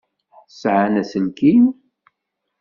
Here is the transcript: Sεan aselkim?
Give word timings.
Sεan 0.59 0.93
aselkim? 1.01 1.63